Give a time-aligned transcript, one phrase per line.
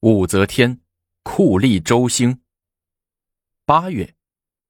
[0.00, 0.80] 武则天，
[1.24, 2.40] 酷吏周兴。
[3.66, 4.14] 八月，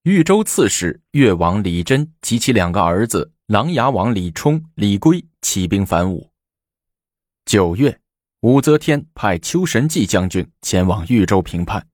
[0.03, 6.33] 豫州刺史越王李真及其两个儿子琅琊王李冲、李圭起兵反武。
[7.45, 8.01] 九月，
[8.41, 11.87] 武则天派丘神纪将军前往豫州平叛。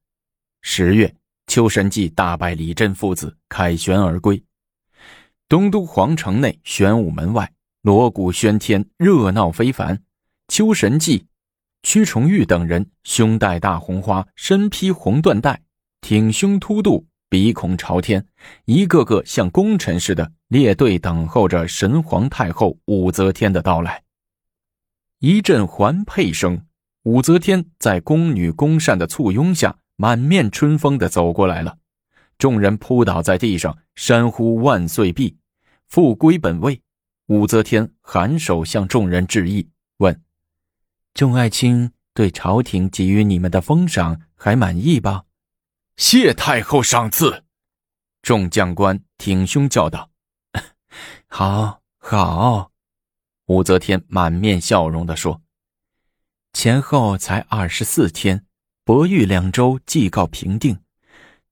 [0.62, 1.14] 十月，
[1.46, 4.42] 丘神纪大败李真父子，凯旋而归。
[5.46, 10.02] 东都皇城内玄武门外，锣鼓喧天，热闹非凡。
[10.48, 11.26] 丘神纪。
[11.86, 15.62] 屈崇玉等人胸戴大红花，身披红缎带，
[16.00, 18.26] 挺胸凸肚，鼻孔朝天，
[18.64, 24.02] 一个个像功臣似的列队等候着神皇太后武则天的到来。
[25.20, 26.60] 一阵环佩声，
[27.04, 31.78] 武则天在宫女宫扇的簇拥下，满面春风的走过来了。
[32.36, 35.36] 众人扑倒在地上，山呼万岁毕，
[35.86, 36.82] 复归本位。
[37.26, 39.68] 武则天颔首向众人致意，
[41.16, 45.24] 众爱卿对朝廷给予你们的封赏还满意吧？
[45.96, 47.44] 谢太后赏赐。
[48.20, 50.10] 众将官挺胸叫道
[51.26, 52.70] ：“好，好。”
[53.48, 55.40] 武则天满面笑容的说
[56.52, 58.44] ：“前后才二十四天，
[58.84, 60.80] 博玉两州即告平定，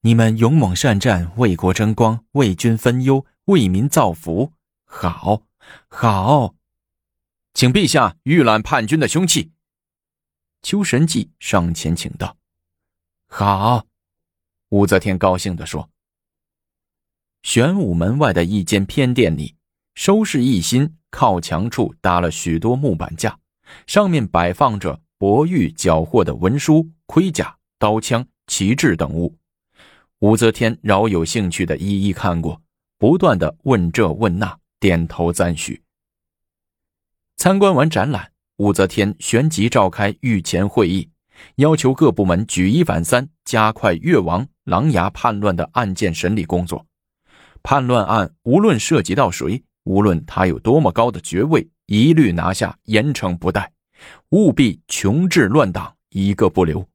[0.03, 4.53] 你们勇猛善战，为国争光，为君分忧，为民造福。
[4.85, 5.41] 好，
[5.89, 6.55] 好，
[7.55, 9.53] 请陛下预览叛军的凶器。”
[10.63, 12.37] 秋神纪上前请道
[13.27, 13.87] ：“好。”
[14.71, 15.89] 武则天高兴地说。
[17.43, 19.55] 玄武门外的一间偏殿里，
[19.95, 23.39] 收拾一新，靠墙处搭了许多木板架，
[23.87, 29.37] 上面摆放着博玉缴获的文书、盔甲、刀枪、旗帜等物。
[30.21, 32.63] 武则天饶有兴趣的一一看过，
[32.97, 35.84] 不断的问这问那，点头赞许。
[37.45, 38.33] 参观完展览。
[38.57, 41.11] 武则天旋即召开御前会议，
[41.57, 46.87] 要求各部门举一反三，加快越王琅琊叛乱的案件审理工作。
[47.63, 53.71] 叛乱案无论涉及到谁，无论他有多么高的爵位，一律拿下，严惩不贷，
[54.31, 56.89] 务必穷治乱党，一个不留。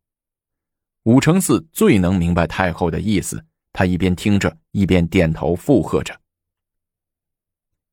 [1.03, 6.19] 武承嗣最能明白太后的意思，他一边听着，一边点头附和着。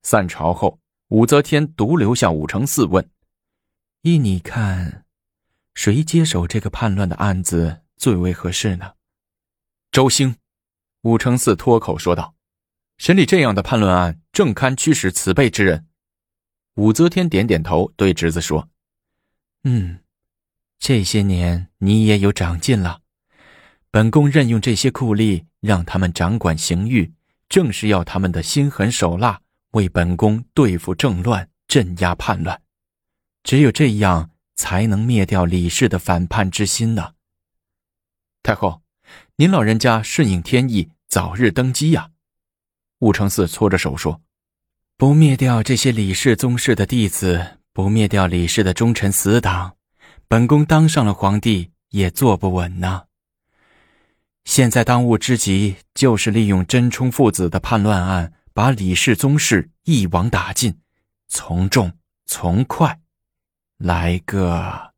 [0.04, 0.78] 散朝后，
[1.08, 3.08] 武则天独留下武承嗣问。
[4.02, 5.04] 依你看，
[5.74, 8.94] 谁接手这个叛乱的案子最为合适呢？
[9.92, 10.36] 周兴，
[11.02, 12.34] 武承嗣脱口说道
[12.98, 15.86] ：“审理这样的叛乱案，正堪驱使此辈之人。”
[16.74, 18.68] 武则天点点头，对侄子说
[19.62, 20.00] ：“嗯，
[20.80, 23.02] 这些年你也有长进了。
[23.92, 27.14] 本宫任用这些酷吏，让他们掌管刑狱，
[27.48, 29.40] 正是要他们的心狠手辣，
[29.76, 32.60] 为本宫对付政乱，镇压叛乱。”
[33.44, 37.12] 只有这样，才能灭掉李氏的反叛之心呢。
[38.42, 38.82] 太后，
[39.36, 42.10] 您老人家顺应天意，早日登基呀！
[42.98, 44.22] 武承嗣搓着手说
[44.96, 49.76] ：“不灭掉这些李氏宗室的弟子，不灭掉李氏的忠臣死党，
[50.26, 53.04] 本宫当上了皇帝也坐不稳呢。
[54.44, 60.80] 现在当务之急就是利用真冲父子的叛乱案，把李氏宗室一网打尽，
[61.28, 61.92] 从重
[62.24, 62.98] 从快。”
[63.76, 64.94] 来个！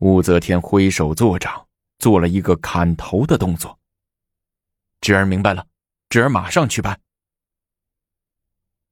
[0.00, 1.66] 武则天挥手作掌，
[1.98, 3.78] 做了一个砍头的动作。
[5.00, 5.66] 侄儿明白了，
[6.10, 7.00] 侄儿马上去办。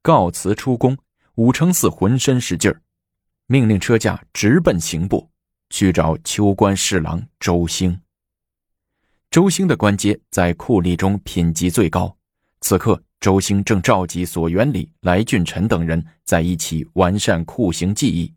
[0.00, 0.96] 告辞出宫，
[1.34, 2.80] 武承嗣浑身是劲儿，
[3.44, 5.30] 命令车驾直奔刑部，
[5.68, 8.00] 去找秋官侍郎周兴。
[9.30, 12.16] 周兴的官阶在酷吏中品级最高，
[12.62, 18.32] 此刻周兴正召集索元礼、来俊臣等人在一起完善酷刑技艺。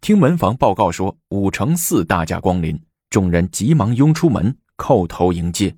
[0.00, 5.76] 听门房报告说，武承嗣大驾光临，众人急忙拥出门，叩头迎接。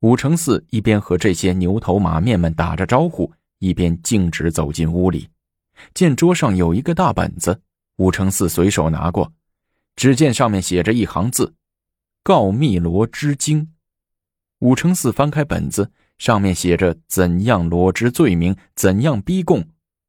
[0.00, 5.28] 武承嗣一边和这些牛头马面们打着招呼，一边径直走进屋里，
[5.94, 7.60] 见桌上有一个大本子，
[7.98, 9.32] 武承嗣随手拿过，
[9.94, 11.54] 只见上面写着一行字
[12.24, 13.72] ：“告密罗之经。”
[14.58, 19.68] 武承嗣翻开本子，上面写着怎样罗织罪名，怎样逼供。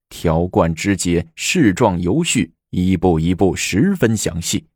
[0.10, 4.68] 条贯之节，事状游序，一步一步，十分详细。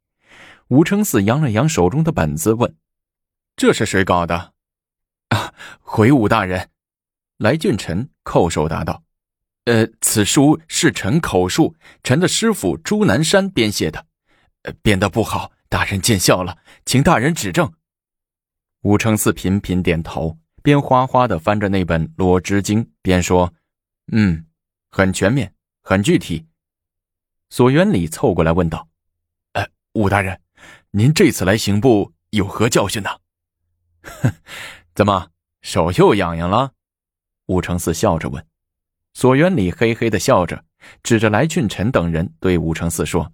[0.68, 2.76] 武承嗣扬了扬手中的本子，问
[3.58, 4.54] ：“这是谁搞的
[5.30, 6.70] ？”“啊，回武大人。”
[7.38, 9.04] 来俊臣叩首答道
[9.66, 14.06] ：“呃，此书是臣口述，臣的师傅朱南山编写的，
[14.62, 17.74] 呃编得不好，大人见笑了，请大人指正。”
[18.84, 23.54] 武承嗣频频点头，边哗哗的翻着那本《罗织经》，边说
[24.12, 24.48] ：“嗯。”
[24.96, 25.52] 很全面，
[25.82, 26.46] 很具体。
[27.50, 28.88] 索元礼凑过来问道
[29.54, 30.40] ：“呃，武大人，
[30.92, 33.10] 您这次来刑部有何教训呢？
[34.94, 35.30] 怎么
[35.64, 36.74] 手又痒痒了？
[37.48, 38.46] 武承嗣笑着问。
[39.16, 40.64] 索元礼嘿嘿的笑着，
[41.02, 43.34] 指着来俊臣等人对武承嗣说：“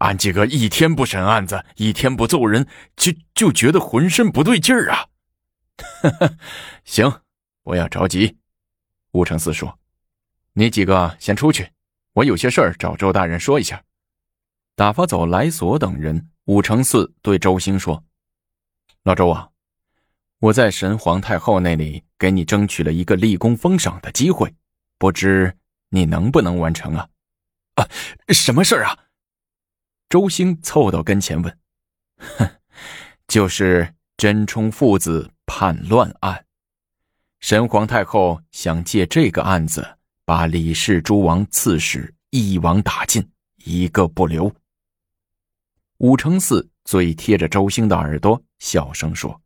[0.00, 5.06] 俺几个一天不审案子，一天不揍人，就就觉得浑身不对劲儿啊。”
[5.76, 6.36] 哈 哈
[6.84, 7.22] 行，
[7.62, 8.38] 不要着急。
[9.12, 9.78] 武承嗣说
[10.54, 11.72] ：“你几个先出去，
[12.12, 13.82] 我有些事儿找周大人说一下。”
[14.76, 18.04] 打发走来所等人，武承嗣对周兴说
[19.04, 19.50] ：“老周啊。”
[20.40, 24.54] 我在神皇太后那里给你争取了一个立功封赏的机会，
[24.98, 25.56] 不知
[25.88, 27.08] 你能不能完成啊？
[27.76, 27.88] 啊，
[28.28, 28.98] 什么事儿啊？
[30.10, 31.58] 周兴凑到跟前问
[32.18, 32.50] ：“哼，
[33.26, 36.44] 就是真冲父子叛乱案，
[37.40, 43.30] 神皇太后想借这个案子把李氏诸王刺史一网打尽，
[43.64, 44.52] 一个不留。”
[45.98, 49.40] 武承嗣嘴贴着周兴的耳朵，小声说。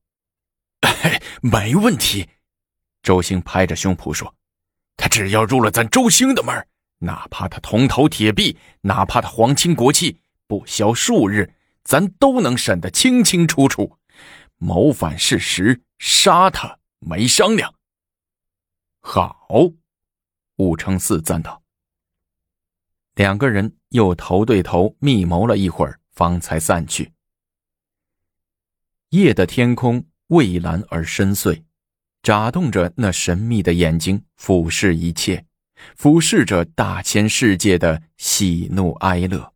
[1.40, 2.28] 没问题，
[3.02, 4.34] 周兴拍着胸脯说
[4.96, 6.66] ：“他只要入了咱周兴的门，
[6.98, 11.52] 哪怕他铜头铁臂，哪怕他皇亲国戚，不消数日，
[11.84, 13.98] 咱都能审得清清楚楚。
[14.56, 17.74] 谋反事实，杀他没商量。”
[19.00, 19.48] 好，
[20.56, 21.62] 武承嗣赞道。
[23.14, 27.12] 两个人又头对头密谋了一会儿，方才散去。
[29.10, 30.04] 夜的天空。
[30.30, 31.64] 蔚蓝而深邃，
[32.22, 35.46] 眨动着那神秘的眼睛，俯视一切，
[35.96, 39.54] 俯视着大千世界的喜怒哀乐。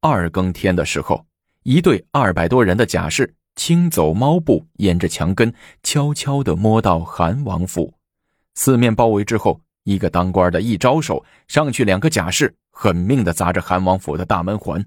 [0.00, 1.24] 二更天的时候，
[1.62, 7.92] 一队二百多人的甲士轻走猫步，沿着墙根悄悄地摸到韩王府。
[8.54, 14.82] 四面包围之后，一个当官的一招手，上去两个甲士狠命地砸着韩王府的大门环。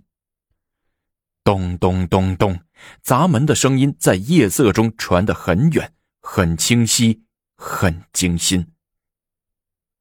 [1.44, 2.60] 咚咚咚咚，
[3.04, 7.22] 砸门的声音在夜色中传得很远，很清晰，
[7.56, 8.74] 很惊心。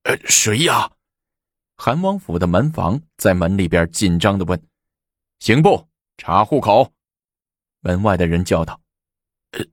[0.05, 0.91] 呃，谁呀？
[1.77, 4.59] 韩王府的门房在门里边紧张的问
[5.41, 6.91] ：“刑部查户口。”
[7.82, 8.81] 门外的人叫道：“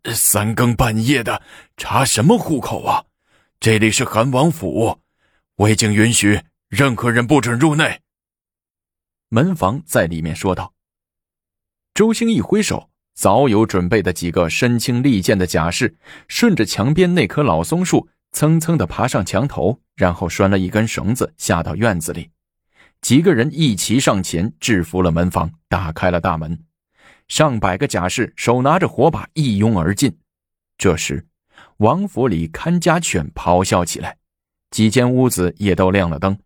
[0.03, 1.41] 呃，三更半夜的
[1.77, 3.05] 查什么户口啊？
[3.59, 4.99] 这里是韩王府，
[5.55, 8.01] 我已经允许任何人不准入内。”
[9.29, 10.73] 门房在里面说道。
[11.93, 15.95] 周兴一挥手，早有准备的几个身轻力健的甲士，
[16.27, 22.31] 顺着墙边那棵老松树，蹭蹭的爬上墙头，然后拴了一根绳子下到院子里。
[23.01, 26.63] 几个人一齐上前制服了门房，打开了大门。
[27.29, 30.19] 上百个甲士手拿着火把一拥而进。
[30.77, 31.25] 这时，
[31.77, 34.17] 王府里看家犬咆哮起来，
[34.71, 36.37] 几间屋子也都亮了灯。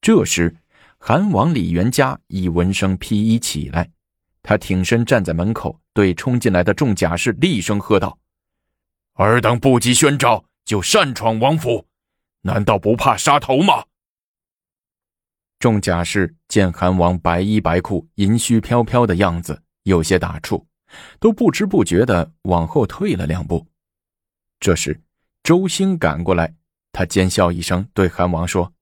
[0.00, 0.56] 这时，
[0.98, 3.88] 韩王李元嘉已闻声披衣起来。
[4.42, 8.18] 他挺身站在门口，对冲进来的众甲士厉声喝道
[9.14, 11.86] ：“尔等不及宣召就擅闯王府，
[12.40, 13.84] 难道不怕杀头吗？”
[15.60, 20.64] 众甲士见韩王白衣白裤、银须飘飘的样子，有些打怵，
[21.18, 23.66] 都不知不觉的往后退了两步。
[24.60, 25.02] 这时，
[25.42, 26.54] 周兴赶过来，
[26.92, 28.72] 他奸笑一声，对韩王说：“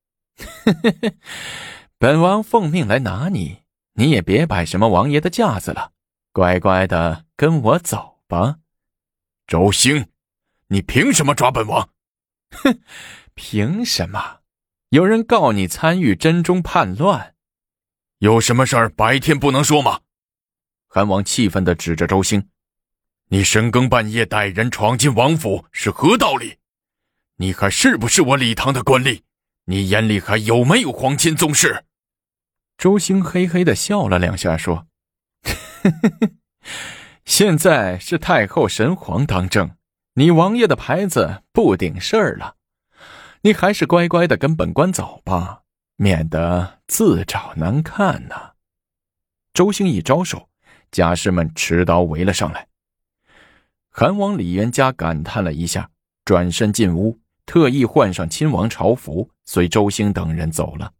[1.99, 3.61] 本王奉命来拿你。”
[3.95, 5.93] 你也别摆什么王爷的架子了，
[6.33, 8.59] 乖乖的跟我走吧。
[9.47, 10.07] 周兴，
[10.69, 11.91] 你凭什么抓本王？
[12.51, 12.81] 哼，
[13.35, 14.39] 凭什么？
[14.91, 17.35] 有人告你参与真中叛乱，
[18.19, 20.01] 有什么事儿白天不能说吗？
[20.93, 22.49] 韩王气愤的指着周兴
[23.31, 26.57] ：“你深更半夜带人闯进王府是何道理？
[27.37, 29.21] 你还是不是我李唐的官吏？
[29.67, 31.85] 你眼里还有没有皇亲宗室？”
[32.77, 34.89] 周兴嘿嘿的笑了两下，说
[37.25, 39.77] ：“现在是太后、神皇当政，
[40.15, 42.57] 你王爷的牌子不顶事儿了。
[43.43, 45.63] 你还是乖乖的跟本官走吧，
[45.95, 48.55] 免得自找难看呐。”
[49.55, 50.50] 周兴一招手，
[50.91, 52.69] 甲士们持刀围了上来。
[53.89, 55.91] 韩王李元嘉感叹了一下，
[56.25, 60.93] 转身进屋，特意换上亲王朝服，随周兴等人走了。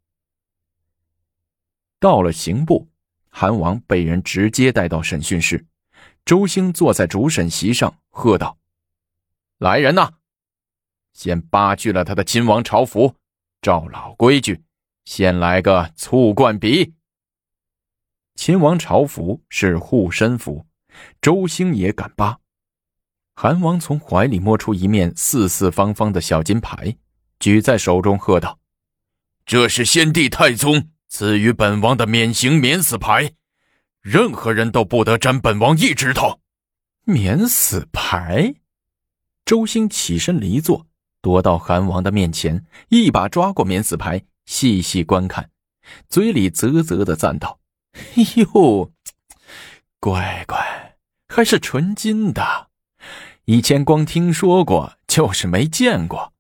[1.99, 2.89] 到了刑部，
[3.29, 5.67] 韩王被人直接带到审讯室。
[6.25, 8.59] 周兴坐在主审席上，喝道
[9.59, 10.11] ：“来人呐，
[11.13, 13.15] 先扒去了他的亲王朝服。
[13.63, 14.65] 照老规矩，
[15.05, 16.95] 先来个醋灌鼻。
[18.41, 20.65] 秦王朝服是护身符，
[21.21, 22.39] 周兴也敢扒。
[23.35, 26.97] 韩王从怀里摸出一面四四方方的小金牌，
[27.39, 28.59] 举在手中，喝道
[29.45, 33.33] ：‘这是先帝太宗。’赐予本王的免刑免死牌，
[34.01, 36.41] 任何人都不得沾本王一指头。
[37.05, 38.55] 免死牌。
[39.45, 40.87] 周兴起身离座，
[41.21, 45.51] 躲到韩王的面前，一把抓过免死牌，细细观看，
[46.09, 47.60] 嘴里啧啧的赞道
[48.17, 48.93] ：“哎呦，
[49.99, 50.97] 乖乖，
[51.29, 52.69] 还是纯金的。
[53.45, 56.33] 以前光听说过，就是没见过。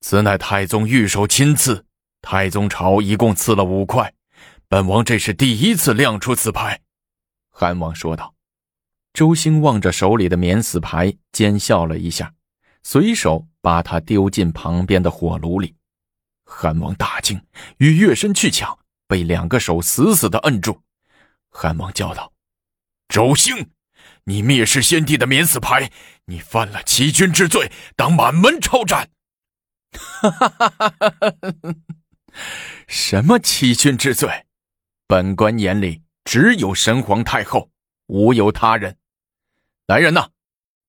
[0.00, 1.84] 此乃太宗御手亲赐，
[2.22, 4.14] 太宗朝一共赐了五块，
[4.68, 6.80] 本王这是第一次亮出此牌。”
[7.50, 8.34] 韩王说道。
[9.14, 12.34] 周兴望着手里的免死牌，奸笑了一下，
[12.84, 15.74] 随手把它丢进旁边的火炉里。
[16.44, 17.40] 韩王大惊，
[17.78, 18.78] 欲跃身去抢，
[19.08, 20.82] 被两个手死死的摁住。
[21.48, 22.32] 韩王叫道
[23.08, 23.70] ：“周兴，
[24.24, 25.90] 你蔑视先帝的免死牌，
[26.26, 29.10] 你犯了欺君之罪，当满门抄斩！”
[29.90, 31.74] 哈哈哈哈哈！
[32.86, 34.46] 什么欺君之罪？
[35.06, 37.70] 本官眼里只有神皇太后，
[38.06, 38.98] 无有他人。
[39.86, 40.28] 来人呐，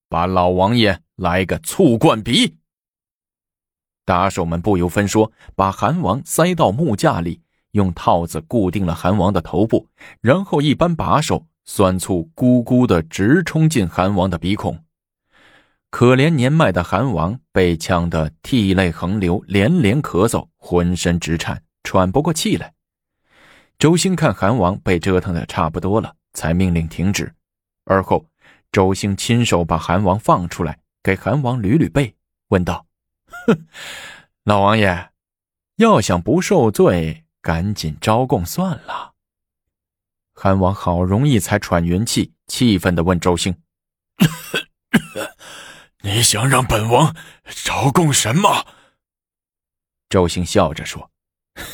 [0.10, 2.58] 把老王爷来个醋灌鼻！
[4.04, 9.88] 打手们不由分说，把韩王塞到木架里，用套子固定了韩王的头部，
[10.22, 14.84] 然后一扳把手，酸醋咕咕的直冲进韩王的鼻孔。
[15.90, 22.74] 可怜年迈的韩王被呛得涕泪横流，连连咳嗽，浑身直颤，喘不过气来。
[23.78, 27.34] 周兴看韩王被折腾的差不多了，才命令停止，
[27.86, 28.26] 而后。
[28.72, 32.14] 周兴亲手把韩王放出来，给韩王捋捋背，
[32.50, 32.86] 问道
[33.48, 33.66] ：“哼，
[34.44, 35.10] 老王爷，
[35.78, 39.16] 要想不受罪，赶紧招供算了。”
[40.38, 43.60] 韩王好容易才喘匀气，气愤的问周兴
[46.04, 47.16] ：“你想让本王
[47.66, 48.68] 招供什么？”
[50.10, 51.10] 周兴笑着说：“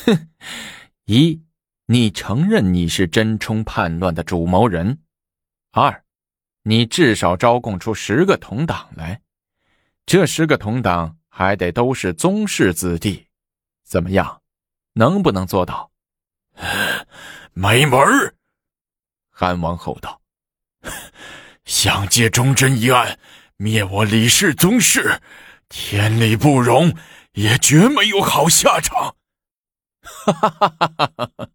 [0.06, 0.30] 哼，
[1.04, 1.42] 一，
[1.88, 4.96] 你承认你是真冲叛乱的主谋人；
[5.72, 6.04] 二。”
[6.68, 9.20] 你至少招供出十个同党来，
[10.06, 13.28] 这十个同党还得都是宗室子弟，
[13.84, 14.42] 怎么样？
[14.98, 15.90] 能不能做到？
[17.52, 18.34] 没门儿！
[19.30, 20.22] 韩王吼道
[21.66, 23.18] ：“想借忠贞一案
[23.58, 25.20] 灭我李氏宗室，
[25.68, 26.96] 天理不容，
[27.32, 29.16] 也绝没有好下场！”
[30.00, 31.48] 哈哈哈哈哈哈！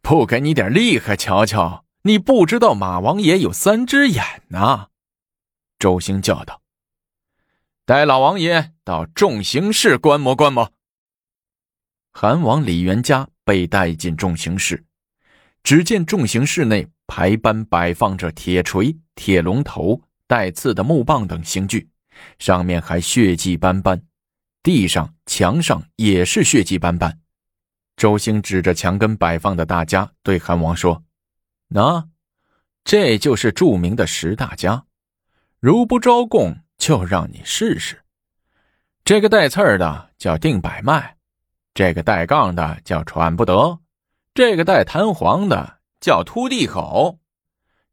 [0.00, 1.84] 不给你点厉害瞧瞧！
[2.02, 4.88] 你不知道马王爷有三只眼呐！
[5.78, 6.62] 周兴叫道
[7.84, 10.72] ：“带老王爷到重刑室观摩观摩。”
[12.12, 14.84] 韩王李元嘉被带进重刑室，
[15.62, 21.88] 只见重刑室内排班摆放着铁锤、铁龙头、带刺的木棒等刑具，
[22.38, 24.02] 上面还血迹斑斑，
[24.62, 27.18] 地上、墙上也是血迹斑斑。
[27.96, 31.04] 周兴指着墙根摆放的大家，对韩王说。
[31.68, 32.08] 那，
[32.82, 34.84] 这就是著名的十大家。
[35.60, 38.00] 如不招供，就让你试试。
[39.04, 41.16] 这个带刺儿的叫定百脉，
[41.80, 43.80] 这个带杠的叫喘不得，
[44.34, 47.20] 这个带弹簧的叫突地口，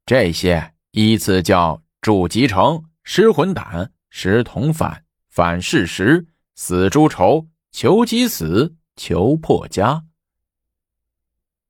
[0.06, 10.04] 这些依次叫筑集成、失魂胆、失同反、反事实、死猪仇、求己死、求破家。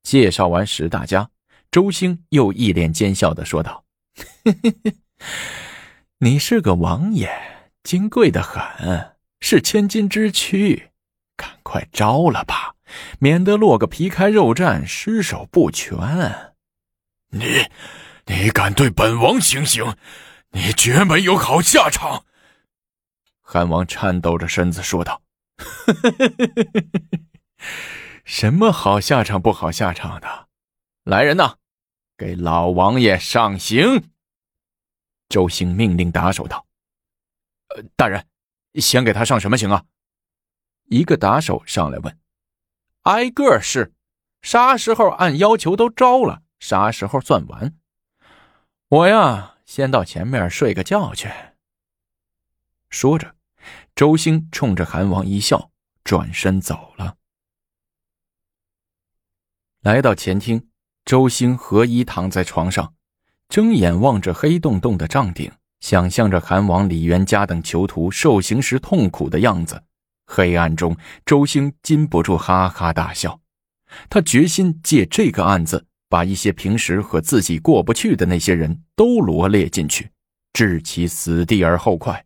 [0.01, 1.29] 介绍完十大家。
[1.69, 3.85] 周兴又一脸奸笑的说道
[6.17, 7.29] ：“你是个王爷，
[7.83, 10.89] 金贵的很，是千金之躯，
[11.37, 12.75] 赶快招了吧，
[13.19, 16.53] 免得落个皮开肉绽，尸首不全。”
[17.31, 17.69] 你，
[18.25, 19.95] 你敢对本王行刑，
[20.51, 22.25] 你绝没有好下场。”
[23.41, 25.21] 韩王颤抖着身子说道
[28.25, 30.47] ：“什么好下场不好下场的？
[31.03, 31.55] 来人呐！”
[32.17, 34.09] 给老王爷上刑！
[35.29, 36.65] 周兴命令打手道
[37.75, 38.25] ：“呃，大人，
[38.75, 39.83] 先给他上什么刑啊？”
[40.87, 42.17] 一个打手上来问
[43.03, 43.93] ：“挨个是，
[44.41, 47.75] 啥时候按要求都招了，啥时候算完？
[48.89, 51.29] 我呀，先到前面睡个觉去。”
[52.89, 53.35] 说着，
[53.95, 55.71] 周兴冲着韩王一笑，
[56.03, 57.15] 转身走了。
[59.81, 60.69] 来到前厅。
[61.05, 62.93] 周兴合衣躺在床上，
[63.47, 69.85] 睁眼望着黑洞洞的帐顶，想象着韩王李元嘉等囚徒受刑时痛苦的样子。
[70.27, 73.39] 黑暗中，周兴禁不住哈哈大笑。
[74.09, 80.11] 他决心借这个案子，把一些平时和自己过不去的那些人都罗列进去，
[80.51, 82.23] 置其死地而后快。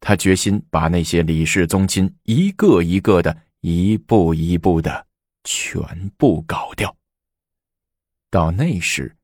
[0.00, 5.06] 他决心把那些李氏宗亲一个一个的、一步一步的
[5.44, 6.96] 全部搞掉。
[8.30, 9.14] 到那时，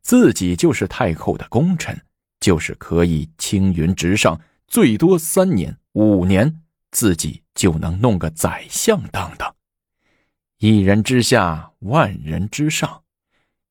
[0.00, 2.00] 自己就是太后的功臣，
[2.40, 9.54] 就是可以青云直上，最多三年五年，自己就能弄个宰相当当。
[10.58, 13.04] 一人之下，万人之上，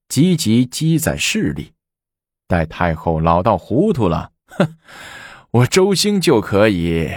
[0.07, 1.73] 积极积攒势力。
[2.47, 4.77] 待太后老到糊涂了，哼，
[5.51, 7.11] 我周兴就可以。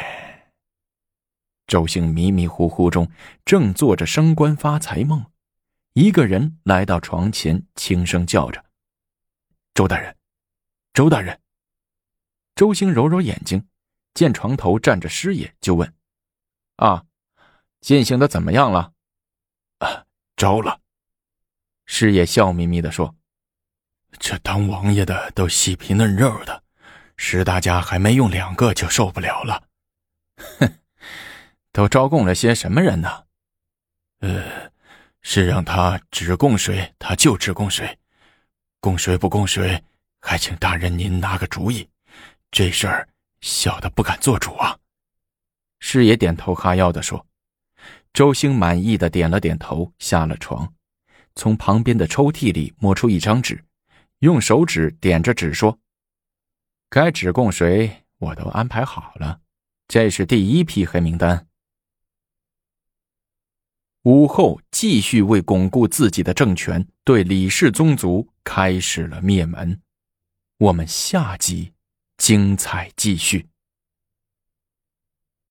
[1.67, 3.11] 周兴迷迷糊糊中
[3.47, 5.25] 正做着升官发财梦，
[5.95, 8.63] 一个人来到床前，轻声叫着
[9.73, 10.15] ：“周大人，
[10.93, 11.41] 周大人。”
[12.55, 13.67] 周兴揉揉眼睛，
[14.15, 15.93] 见床头站着师爷，就问
[16.77, 17.05] ：“啊，
[17.81, 18.93] 进行的怎么样了
[19.79, 20.05] ？”“啊，
[20.37, 20.81] 招了。”
[21.87, 23.15] 师爷笑眯眯的说。
[24.19, 26.63] 这当王爷的都细皮嫩肉的，
[27.17, 29.67] 石大家还没用两个就受不了了。
[30.59, 30.79] 哼，
[31.73, 33.25] 都招供了些什么人呢？
[34.21, 34.71] 呃，
[35.23, 37.87] 是让他只供水，他就只供水；
[38.81, 39.83] 供水不供水，
[40.21, 41.89] 还请大人您拿个主意。
[42.51, 43.09] 这事儿
[43.43, 44.79] 小的不敢做主啊。
[45.79, 47.27] 师爷点头哈腰的说。
[48.15, 50.75] 周兴满意的点了点头，下了床，
[51.35, 53.65] 从旁边的抽屉里摸出一张纸。
[54.19, 55.79] 用手指点着纸说
[56.91, 59.41] ：“该指供谁，我都安排好了。
[59.89, 61.49] 这是第一批黑名单。”
[64.05, 69.81] 武后继续为巩固自己的政权，对李氏宗族开始了灭门。
[70.59, 71.73] 我们下集
[72.23, 73.52] 精彩继续。